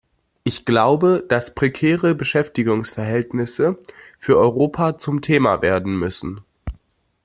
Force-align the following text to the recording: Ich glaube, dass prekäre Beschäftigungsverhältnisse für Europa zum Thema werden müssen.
Ich 0.43 0.65
glaube, 0.65 1.23
dass 1.29 1.53
prekäre 1.53 2.15
Beschäftigungsverhältnisse 2.15 3.77
für 4.17 4.35
Europa 4.35 4.97
zum 4.97 5.21
Thema 5.21 5.61
werden 5.61 5.93
müssen. 5.95 6.41